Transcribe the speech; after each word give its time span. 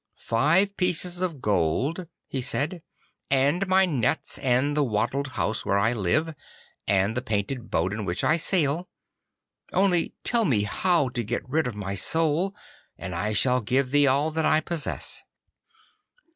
'Five 0.15 0.77
pieces 0.77 1.21
of 1.21 1.41
gold,' 1.43 2.07
he 2.27 2.41
said, 2.41 2.81
'and 3.29 3.67
my 3.67 3.85
nets, 3.85 4.39
and 4.39 4.75
the 4.75 4.83
wattled 4.83 5.27
house 5.37 5.63
where 5.63 5.77
I 5.77 5.93
live, 5.93 6.33
and 6.87 7.15
the 7.15 7.21
painted 7.21 7.69
boat 7.69 7.93
in 7.93 8.03
which 8.03 8.23
I 8.23 8.37
sail. 8.37 8.89
Only 9.71 10.15
tell 10.23 10.43
me 10.45 10.63
how 10.63 11.09
to 11.09 11.23
get 11.23 11.47
rid 11.47 11.67
of 11.67 11.75
my 11.75 11.93
soul, 11.93 12.55
and 12.97 13.13
I 13.13 13.35
will 13.45 13.61
give 13.61 13.91
thee 13.91 14.07
all 14.07 14.31
that 14.31 14.43
I 14.43 14.59
possess. 14.59 15.21